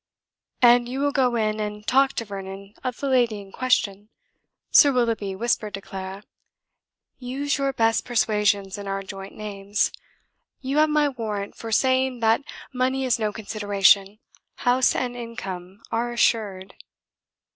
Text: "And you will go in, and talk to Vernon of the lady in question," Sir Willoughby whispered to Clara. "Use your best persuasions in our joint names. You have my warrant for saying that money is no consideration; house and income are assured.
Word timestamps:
"And 0.63 0.89
you 0.89 0.99
will 0.99 1.11
go 1.11 1.35
in, 1.35 1.59
and 1.59 1.85
talk 1.85 2.13
to 2.13 2.25
Vernon 2.25 2.73
of 2.83 2.97
the 2.99 3.07
lady 3.07 3.39
in 3.39 3.51
question," 3.51 4.09
Sir 4.71 4.91
Willoughby 4.91 5.35
whispered 5.35 5.75
to 5.75 5.81
Clara. 5.81 6.23
"Use 7.19 7.59
your 7.59 7.71
best 7.71 8.03
persuasions 8.03 8.79
in 8.79 8.87
our 8.87 9.03
joint 9.03 9.35
names. 9.35 9.91
You 10.59 10.77
have 10.79 10.89
my 10.89 11.07
warrant 11.07 11.55
for 11.55 11.71
saying 11.71 12.19
that 12.21 12.41
money 12.73 13.05
is 13.05 13.19
no 13.19 13.31
consideration; 13.31 14.17
house 14.55 14.95
and 14.95 15.15
income 15.15 15.83
are 15.91 16.11
assured. 16.11 16.73